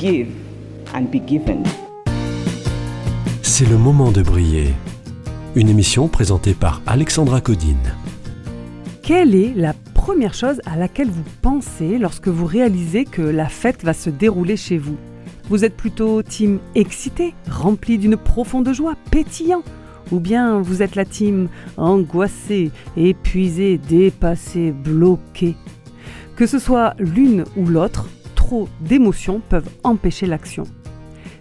[0.00, 0.28] Give
[0.94, 1.64] and be given.
[3.42, 4.68] C'est le moment de briller.
[5.56, 7.94] Une émission présentée par Alexandra Codine.
[9.02, 13.82] Quelle est la première chose à laquelle vous pensez lorsque vous réalisez que la fête
[13.82, 14.96] va se dérouler chez vous?
[15.50, 19.64] Vous êtes plutôt team excité, rempli d'une profonde joie, pétillant?
[20.12, 25.56] Ou bien vous êtes la team angoissée, épuisée, dépassée, bloquée?
[26.36, 28.06] Que ce soit l'une ou l'autre,
[28.48, 30.62] trop d'émotions peuvent empêcher l'action.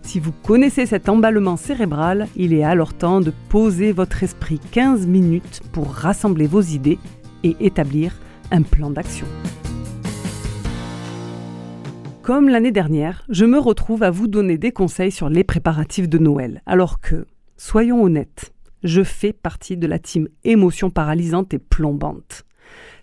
[0.01, 5.07] Si vous connaissez cet emballement cérébral, il est alors temps de poser votre esprit 15
[5.07, 6.99] minutes pour rassembler vos idées
[7.45, 8.13] et établir
[8.51, 9.25] un plan d'action.
[12.23, 16.17] Comme l'année dernière, je me retrouve à vous donner des conseils sur les préparatifs de
[16.17, 18.51] Noël, alors que, soyons honnêtes,
[18.83, 22.43] je fais partie de la team émotion paralysante et plombante.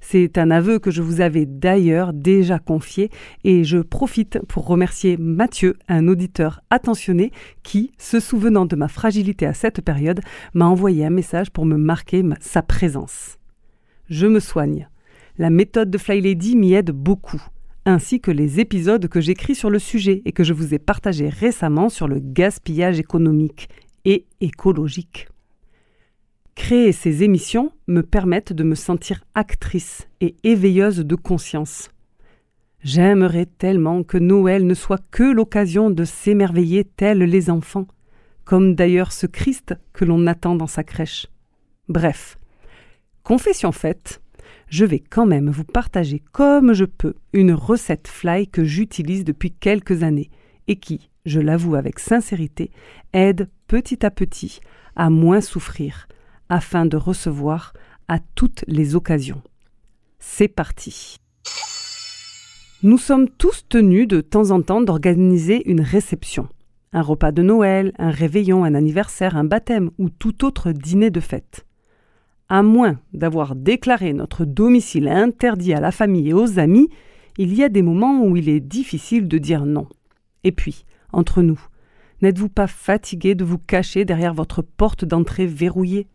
[0.06, 3.10] C'est un aveu que je vous avais d'ailleurs déjà confié
[3.42, 9.46] et je profite pour remercier Mathieu, un auditeur attentionné qui, se souvenant de ma fragilité
[9.46, 10.20] à cette période,
[10.52, 13.38] m'a envoyé un message pour me marquer ma- sa présence.
[14.10, 14.90] Je me soigne.
[15.38, 17.42] La méthode de Fly Lady m'y aide beaucoup,
[17.86, 21.30] ainsi que les épisodes que j'écris sur le sujet et que je vous ai partagés
[21.30, 23.70] récemment sur le gaspillage économique
[24.04, 25.28] et écologique.
[26.54, 31.90] Créer ces émissions me permettent de me sentir actrice et éveilleuse de conscience.
[32.82, 37.88] J'aimerais tellement que Noël ne soit que l'occasion de s'émerveiller tels les enfants,
[38.44, 41.26] comme d'ailleurs ce Christ que l'on attend dans sa crèche.
[41.88, 42.38] Bref,
[43.24, 44.22] confession faite,
[44.68, 49.50] je vais quand même vous partager comme je peux une recette fly que j'utilise depuis
[49.50, 50.30] quelques années
[50.68, 52.70] et qui, je l'avoue avec sincérité,
[53.12, 54.60] aide petit à petit
[54.94, 56.06] à moins souffrir
[56.54, 57.72] afin de recevoir
[58.06, 59.42] à toutes les occasions.
[60.20, 61.16] C'est parti.
[62.84, 66.48] Nous sommes tous tenus de temps en temps d'organiser une réception.
[66.92, 71.18] Un repas de Noël, un réveillon, un anniversaire, un baptême ou tout autre dîner de
[71.18, 71.66] fête.
[72.48, 76.88] À moins d'avoir déclaré notre domicile interdit à la famille et aux amis,
[77.36, 79.88] il y a des moments où il est difficile de dire non.
[80.44, 81.60] Et puis, entre nous,
[82.22, 86.06] n'êtes-vous pas fatigué de vous cacher derrière votre porte d'entrée verrouillée?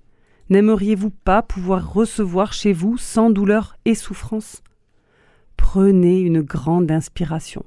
[0.49, 4.63] N'aimeriez-vous pas pouvoir recevoir chez vous sans douleur et souffrance?
[5.57, 7.63] Prenez une grande inspiration.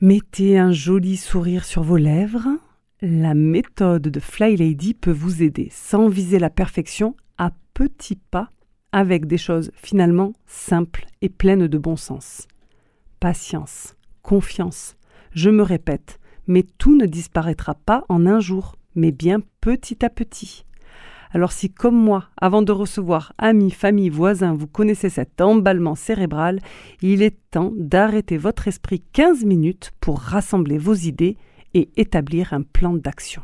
[0.00, 2.48] Mettez un joli sourire sur vos lèvres.
[3.00, 8.50] La méthode de Fly Lady peut vous aider sans viser la perfection à petits pas
[8.92, 12.46] avec des choses finalement simples et pleines de bon sens.
[13.18, 14.96] Patience, confiance.
[15.32, 20.10] Je me répète, mais tout ne disparaîtra pas en un jour, mais bien petit à
[20.10, 20.64] petit.
[21.30, 26.60] Alors si comme moi, avant de recevoir amis, famille, voisins, vous connaissez cet emballement cérébral,
[27.02, 31.36] il est temps d'arrêter votre esprit 15 minutes pour rassembler vos idées
[31.74, 33.42] et établir un plan d'action.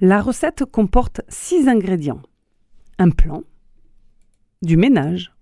[0.00, 2.22] La recette comporte 6 ingrédients.
[2.98, 3.42] Un plan,
[4.62, 5.32] du ménage,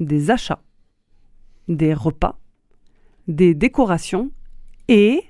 [0.00, 0.62] des achats,
[1.68, 2.38] des repas,
[3.26, 4.30] des décorations
[4.88, 5.22] et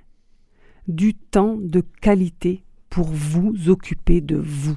[0.89, 4.77] du temps de qualité pour vous occuper de vous.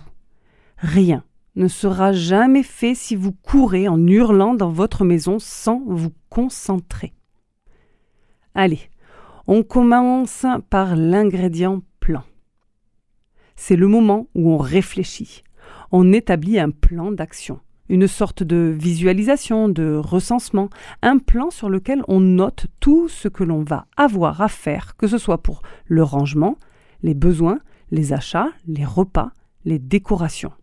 [0.81, 1.23] Rien
[1.55, 7.13] ne sera jamais fait si vous courez en hurlant dans votre maison sans vous concentrer.
[8.55, 8.89] Allez,
[9.45, 12.23] on commence par l'ingrédient plan.
[13.57, 15.43] C'est le moment où on réfléchit.
[15.91, 20.69] On établit un plan d'action, une sorte de visualisation, de recensement,
[21.01, 25.07] un plan sur lequel on note tout ce que l'on va avoir à faire, que
[25.07, 26.57] ce soit pour le rangement,
[27.03, 27.59] les besoins,
[27.91, 29.31] les achats, les repas,
[29.65, 30.53] les décorations.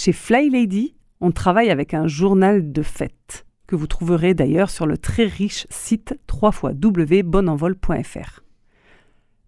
[0.00, 4.86] Chez Fly Lady, on travaille avec un journal de fête, que vous trouverez d'ailleurs sur
[4.86, 8.44] le très riche site www.bonenvol.fr.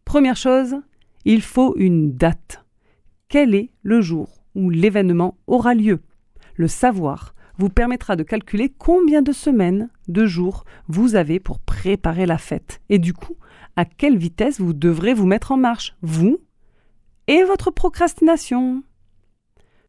[0.05, 0.75] Première chose,
[1.25, 2.64] il faut une date.
[3.29, 6.00] Quel est le jour où l'événement aura lieu?
[6.56, 12.26] Le savoir vous permettra de calculer combien de semaines, de jours vous avez pour préparer
[12.26, 13.37] la fête et du coup,
[13.76, 16.41] à quelle vitesse vous devrez vous mettre en marche, vous
[17.29, 18.82] et votre procrastination?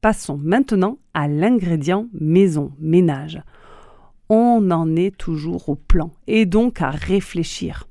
[0.02, 3.40] Passons maintenant à l'ingrédient maison, ménage.
[4.30, 7.88] On en est toujours au plan et donc à réfléchir.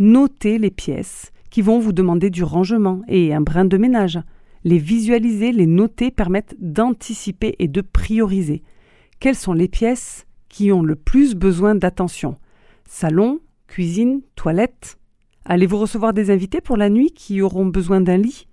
[0.00, 4.18] Notez les pièces qui vont vous demander du rangement et un brin de ménage.
[4.64, 8.64] Les visualiser, les noter permettent d'anticiper et de prioriser.
[9.20, 12.38] Quelles sont les pièces qui ont le plus besoin d'attention?
[12.88, 13.38] Salon,
[13.68, 14.98] cuisine, toilette?
[15.44, 18.48] Allez-vous recevoir des invités pour la nuit qui auront besoin d'un lit?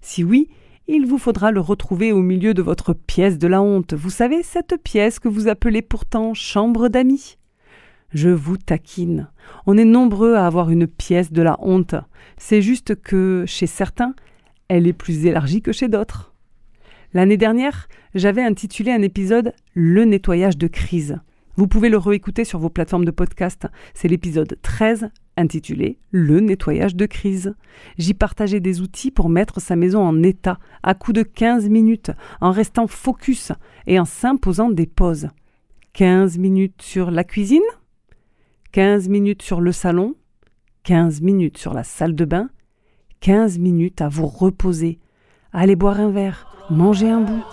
[0.00, 0.48] Si oui,
[0.88, 3.92] il vous faudra le retrouver au milieu de votre pièce de la honte.
[3.92, 7.36] Vous savez, cette pièce que vous appelez pourtant chambre d'amis.
[8.14, 9.28] Je vous taquine.
[9.66, 11.94] On est nombreux à avoir une pièce de la honte.
[12.38, 14.14] C'est juste que, chez certains,
[14.68, 16.32] elle est plus élargie que chez d'autres.
[17.12, 21.18] L'année dernière, j'avais intitulé un épisode Le nettoyage de crise.
[21.58, 23.66] Vous pouvez le réécouter sur vos plateformes de podcast.
[23.92, 27.56] C'est l'épisode 13 intitulé Le nettoyage de crise.
[27.98, 32.12] J'y partageais des outils pour mettre sa maison en état à coup de 15 minutes
[32.40, 33.50] en restant focus
[33.88, 35.30] et en s'imposant des pauses.
[35.94, 37.60] 15 minutes sur la cuisine,
[38.70, 40.14] 15 minutes sur le salon,
[40.84, 42.50] 15 minutes sur la salle de bain,
[43.18, 45.00] 15 minutes à vous reposer,
[45.52, 47.44] aller boire un verre, manger un bout.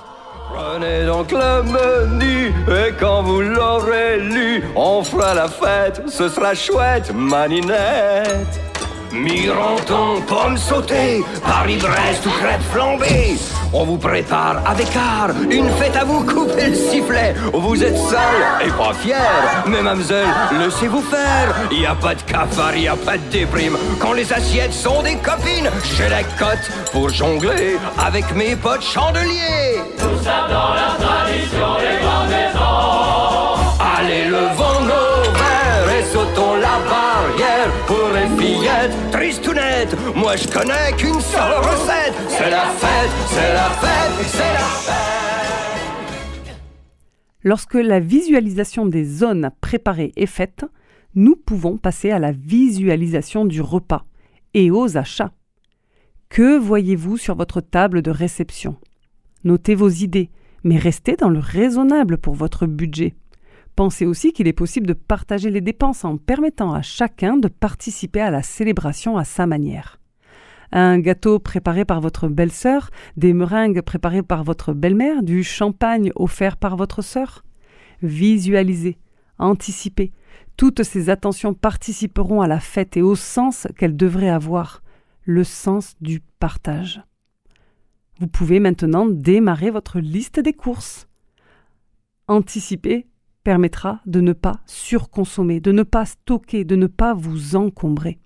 [0.53, 6.53] Prenez donc le menu et quand vous l'aurez lu, on fera la fête, ce sera
[6.53, 8.75] chouette, maninette.
[9.16, 13.38] Miranton, pommes sautées, Paris-Brest ou crêpes flambées.
[13.72, 17.34] On vous prépare avec art une fête à vous couper le sifflet.
[17.54, 20.28] Vous êtes seul et pas fier, mais mademoiselle,
[20.60, 21.56] laissez-vous faire.
[21.72, 23.78] Y a pas de cafard, y a pas de déprime.
[24.00, 29.80] Quand les assiettes sont des copines, j'ai la cote pour jongler avec mes potes chandeliers.
[31.18, 32.44] Allez,
[40.16, 42.13] Moi, je connais qu'une seule recette.
[42.28, 46.56] C'est la fête, c'est la fête, c'est la fête.
[47.44, 50.66] Lorsque la visualisation des zones préparées est faite,
[51.13, 54.06] nous pouvons passer à la visualisation du repas
[54.54, 55.31] et aux achats.
[56.28, 58.75] Que voyez-vous sur votre table de réception?
[59.46, 60.31] Notez vos idées,
[60.63, 63.13] mais restez dans le raisonnable pour votre budget.
[63.75, 68.22] Pensez aussi qu'il est possible de partager les dépenses en permettant à chacun de participer
[68.22, 70.00] à la célébration à sa manière.
[70.72, 76.57] Un gâteau préparé par votre belle-sœur, des meringues préparées par votre belle-mère, du champagne offert
[76.57, 77.44] par votre sœur
[78.01, 78.98] Visualisez,
[79.39, 80.12] anticipez.
[80.57, 84.81] Toutes ces attentions participeront à la fête et au sens qu'elle devrait avoir,
[85.24, 87.01] le sens du partage.
[88.19, 91.07] Vous pouvez maintenant démarrer votre liste des courses.
[92.28, 93.07] Anticiper
[93.45, 98.19] permettra de ne pas surconsommer, de ne pas stocker, de ne pas vous encombrer.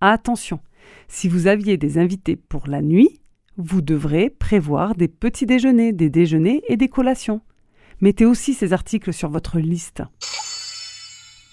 [0.00, 0.60] Attention,
[1.08, 3.20] si vous aviez des invités pour la nuit,
[3.56, 7.40] vous devrez prévoir des petits déjeuners, des déjeuners et des collations.
[8.00, 10.02] Mettez aussi ces articles sur votre liste.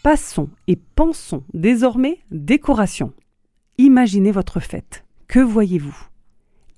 [0.04, 3.12] Passons et pensons désormais décoration.
[3.80, 5.04] Imaginez votre fête.
[5.28, 5.98] Que voyez-vous?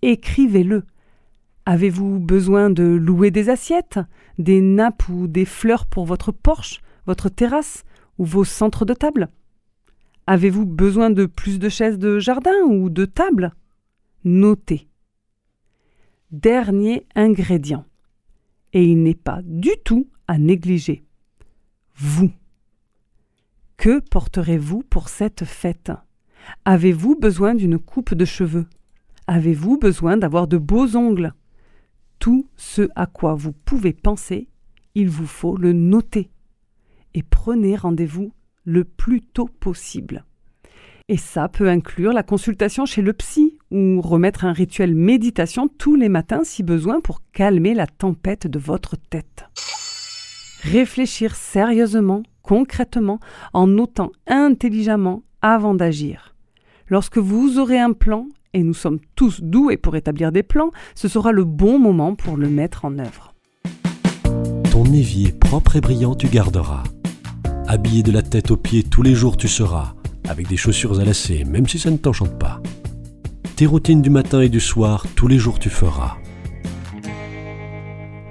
[0.01, 0.85] Écrivez-le.
[1.67, 3.99] Avez-vous besoin de louer des assiettes,
[4.37, 7.83] des nappes ou des fleurs pour votre porche, votre terrasse
[8.19, 9.29] ou vos centres de table?
[10.27, 13.53] Avez-vous besoin de plus de chaises de jardin ou de table?
[14.23, 14.87] Notez.
[16.31, 17.85] Dernier ingrédient.
[18.73, 21.03] Et il n'est pas du tout à négliger.
[21.95, 22.31] Vous.
[23.77, 25.91] Que porterez-vous pour cette fête?
[26.63, 28.67] Avez-vous besoin d'une coupe de cheveux?
[29.27, 31.33] Avez-vous besoin d'avoir de beaux ongles?
[32.19, 34.47] Tout ce à quoi vous pouvez penser,
[34.95, 36.29] il vous faut le noter.
[37.13, 38.31] Et prenez rendez-vous
[38.63, 40.25] le plus tôt possible.
[41.07, 45.95] Et ça peut inclure la consultation chez le psy ou remettre un rituel méditation tous
[45.95, 49.45] les matins si besoin pour calmer la tempête de votre tête.
[50.63, 53.19] Réfléchir sérieusement, concrètement,
[53.53, 56.35] en notant intelligemment avant d'agir.
[56.87, 61.07] Lorsque vous aurez un plan, et nous sommes tous doués pour établir des plans, ce
[61.07, 63.33] sera le bon moment pour le mettre en œuvre.
[64.71, 66.83] Ton évier propre et brillant tu garderas.
[67.67, 69.93] Habillé de la tête aux pieds tous les jours tu seras,
[70.27, 72.61] avec des chaussures à lacets, même si ça ne t'enchante pas.
[73.57, 76.17] Tes routines du matin et du soir, tous les jours tu feras.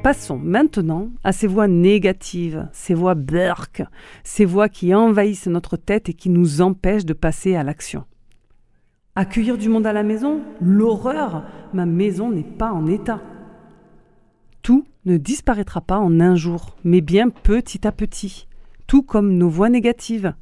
[0.03, 3.83] Passons maintenant à ces voix négatives, ces voix burk,
[4.23, 8.05] ces voix qui envahissent notre tête et qui nous empêchent de passer à l'action.
[9.17, 13.23] Accueillir du monde à la maison L'horreur Ma maison n'est pas en état.
[14.61, 18.49] Tout ne disparaîtra pas en un jour, mais bien petit à petit,
[18.89, 20.35] tout comme nos voix négatives.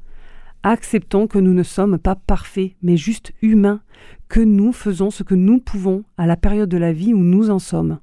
[0.63, 3.81] Acceptons que nous ne sommes pas parfaits, mais juste humains,
[4.27, 7.51] que nous faisons ce que nous pouvons à la période de la vie où nous
[7.51, 7.99] en sommes.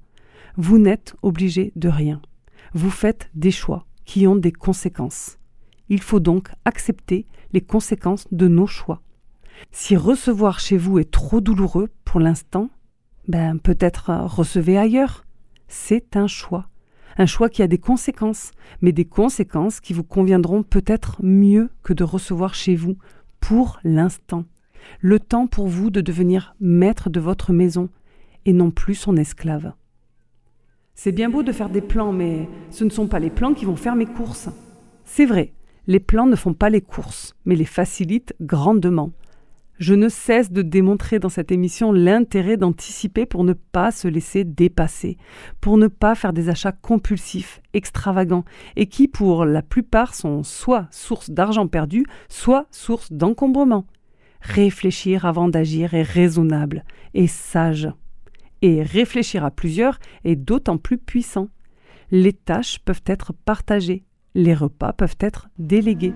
[0.56, 2.22] Vous n'êtes obligé de rien.
[2.74, 5.38] Vous faites des choix qui ont des conséquences.
[5.88, 9.02] Il faut donc accepter les conséquences de nos choix.
[9.72, 12.70] Si recevoir chez vous est trop douloureux pour l'instant,
[13.28, 15.24] ben peut-être euh, recevez ailleurs.
[15.68, 16.66] C'est un choix.
[17.16, 21.92] Un choix qui a des conséquences, mais des conséquences qui vous conviendront peut-être mieux que
[21.92, 22.96] de recevoir chez vous
[23.40, 24.44] pour l'instant.
[25.00, 27.88] Le temps pour vous de devenir maître de votre maison
[28.46, 29.72] et non plus son esclave.
[30.94, 33.64] C'est bien beau de faire des plans, mais ce ne sont pas les plans qui
[33.64, 34.48] vont faire mes courses.
[35.04, 35.52] C'est vrai,
[35.86, 39.10] les plans ne font pas les courses, mais les facilitent grandement.
[39.80, 44.44] Je ne cesse de démontrer dans cette émission l'intérêt d'anticiper pour ne pas se laisser
[44.44, 45.16] dépasser,
[45.62, 48.44] pour ne pas faire des achats compulsifs, extravagants,
[48.76, 53.86] et qui pour la plupart sont soit source d'argent perdu, soit source d'encombrement.
[54.42, 56.84] Réfléchir avant d'agir est raisonnable
[57.14, 57.88] et sage.
[58.60, 61.48] Et réfléchir à plusieurs est d'autant plus puissant.
[62.10, 66.12] Les tâches peuvent être partagées, les repas peuvent être délégués.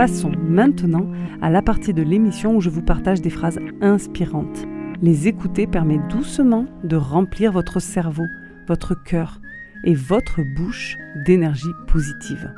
[0.00, 1.06] Passons maintenant
[1.42, 4.66] à la partie de l'émission où je vous partage des phrases inspirantes.
[5.02, 8.24] Les écouter permet doucement de remplir votre cerveau,
[8.66, 9.42] votre cœur
[9.84, 12.50] et votre bouche d'énergie positive.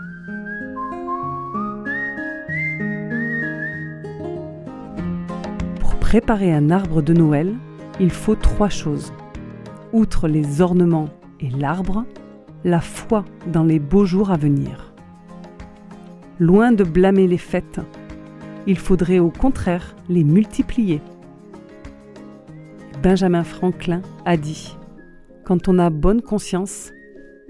[5.80, 7.54] Pour préparer un arbre de Noël,
[7.99, 9.12] il faut trois choses.
[9.92, 11.08] Outre les ornements
[11.40, 12.04] et l'arbre,
[12.62, 14.91] la foi dans les beaux jours à venir.
[16.42, 17.78] Loin de blâmer les fêtes,
[18.66, 21.00] il faudrait au contraire les multiplier.
[23.00, 24.76] Benjamin Franklin a dit
[25.44, 26.90] Quand on a bonne conscience,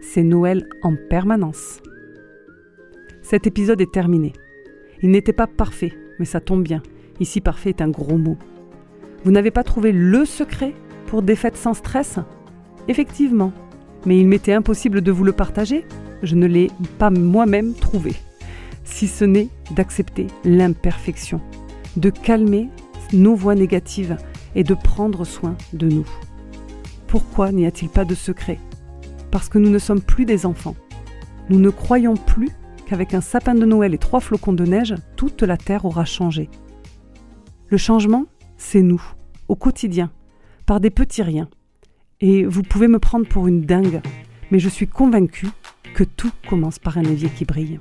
[0.02, 1.80] c'est Noël en permanence.
[3.22, 4.34] Cet épisode est terminé.
[5.00, 6.82] Il n'était pas parfait, mais ça tombe bien.
[7.18, 8.37] Ici, parfait est un gros mot.
[9.25, 10.75] Vous n'avez pas trouvé le secret
[11.06, 12.18] pour des fêtes sans stress?
[12.88, 13.54] Effectivement,
[14.04, 15.87] mais il m'était impossible de vous le partager.
[16.22, 16.68] Je ne l'ai
[16.99, 18.12] pas moi-même trouvé.
[18.84, 21.40] Si ce n'est d'accepter l'imperfection,
[21.96, 22.68] de calmer
[23.12, 24.16] nos voix négatives
[24.54, 26.06] et de prendre soin de nous.
[27.06, 28.58] Pourquoi n'y a-t-il pas de secret?
[29.30, 30.76] Parce que nous ne sommes plus des enfants.
[31.48, 32.50] Nous ne croyons plus
[32.86, 36.48] qu'avec un sapin de Noël et trois flocons de neige, toute la Terre aura changé.
[37.68, 39.02] Le changement, c'est nous,
[39.48, 40.10] au quotidien,
[40.66, 41.48] par des petits riens.
[42.20, 44.00] Et vous pouvez me prendre pour une dingue,
[44.50, 45.48] mais je suis convaincue
[45.94, 47.80] que tout commence par un évier qui brille.